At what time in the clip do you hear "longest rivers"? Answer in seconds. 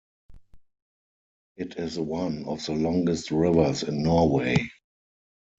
2.71-3.83